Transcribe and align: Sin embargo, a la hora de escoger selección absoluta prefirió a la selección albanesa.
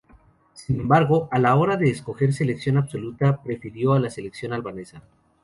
Sin 0.55 0.79
embargo, 0.79 1.29
a 1.31 1.37
la 1.37 1.55
hora 1.55 1.77
de 1.77 1.91
escoger 1.91 2.33
selección 2.33 2.75
absoluta 2.77 3.39
prefirió 3.43 3.93
a 3.93 3.99
la 3.99 4.09
selección 4.09 4.51
albanesa. 4.51 5.03